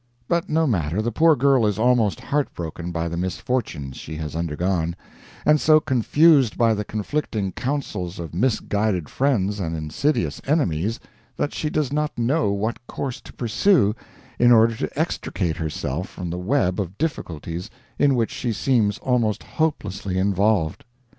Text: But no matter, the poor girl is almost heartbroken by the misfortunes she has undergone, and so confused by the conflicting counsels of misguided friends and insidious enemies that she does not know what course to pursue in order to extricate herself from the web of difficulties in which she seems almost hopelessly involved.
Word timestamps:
But 0.27 0.49
no 0.49 0.65
matter, 0.65 0.99
the 0.99 1.11
poor 1.11 1.35
girl 1.35 1.63
is 1.67 1.77
almost 1.77 2.19
heartbroken 2.21 2.91
by 2.91 3.07
the 3.07 3.17
misfortunes 3.17 3.97
she 3.97 4.15
has 4.15 4.35
undergone, 4.35 4.95
and 5.45 5.61
so 5.61 5.79
confused 5.79 6.57
by 6.57 6.73
the 6.73 6.83
conflicting 6.83 7.51
counsels 7.51 8.17
of 8.17 8.33
misguided 8.33 9.09
friends 9.09 9.59
and 9.59 9.77
insidious 9.77 10.41
enemies 10.47 10.99
that 11.37 11.53
she 11.53 11.69
does 11.69 11.93
not 11.93 12.17
know 12.17 12.51
what 12.51 12.79
course 12.87 13.21
to 13.21 13.33
pursue 13.33 13.93
in 14.39 14.51
order 14.51 14.75
to 14.75 14.99
extricate 14.99 15.57
herself 15.57 16.09
from 16.09 16.31
the 16.31 16.39
web 16.39 16.79
of 16.81 16.97
difficulties 16.97 17.69
in 17.99 18.15
which 18.15 18.31
she 18.31 18.51
seems 18.51 18.97
almost 19.03 19.43
hopelessly 19.43 20.17
involved. 20.17 20.83